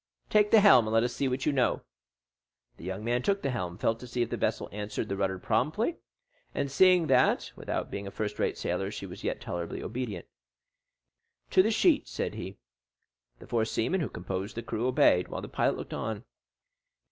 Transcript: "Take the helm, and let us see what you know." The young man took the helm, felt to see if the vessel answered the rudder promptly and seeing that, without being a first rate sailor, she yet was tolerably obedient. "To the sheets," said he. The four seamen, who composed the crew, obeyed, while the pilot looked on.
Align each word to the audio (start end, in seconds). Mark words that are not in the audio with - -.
"Take 0.31 0.49
the 0.49 0.61
helm, 0.61 0.87
and 0.87 0.93
let 0.95 1.03
us 1.03 1.13
see 1.13 1.27
what 1.27 1.45
you 1.45 1.51
know." 1.51 1.83
The 2.77 2.83
young 2.85 3.03
man 3.03 3.21
took 3.21 3.43
the 3.43 3.51
helm, 3.51 3.77
felt 3.77 3.99
to 3.99 4.07
see 4.07 4.23
if 4.23 4.31
the 4.31 4.35
vessel 4.35 4.67
answered 4.71 5.09
the 5.09 5.15
rudder 5.15 5.37
promptly 5.37 5.97
and 6.55 6.71
seeing 6.71 7.05
that, 7.05 7.51
without 7.55 7.91
being 7.91 8.07
a 8.07 8.09
first 8.09 8.39
rate 8.39 8.57
sailor, 8.57 8.89
she 8.89 9.05
yet 9.07 9.35
was 9.37 9.43
tolerably 9.45 9.83
obedient. 9.83 10.25
"To 11.51 11.61
the 11.61 11.69
sheets," 11.69 12.09
said 12.09 12.33
he. 12.33 12.57
The 13.37 13.45
four 13.45 13.63
seamen, 13.63 14.01
who 14.01 14.09
composed 14.09 14.55
the 14.57 14.63
crew, 14.63 14.87
obeyed, 14.87 15.27
while 15.27 15.43
the 15.43 15.47
pilot 15.47 15.77
looked 15.77 15.93
on. 15.93 16.23